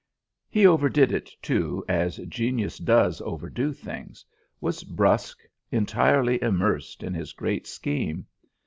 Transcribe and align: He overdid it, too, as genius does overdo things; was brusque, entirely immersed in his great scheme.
He 0.49 0.65
overdid 0.65 1.11
it, 1.11 1.29
too, 1.43 1.85
as 1.87 2.17
genius 2.27 2.79
does 2.79 3.21
overdo 3.21 3.71
things; 3.71 4.25
was 4.59 4.83
brusque, 4.83 5.43
entirely 5.71 6.41
immersed 6.41 7.03
in 7.03 7.13
his 7.13 7.33
great 7.33 7.67
scheme. 7.67 8.25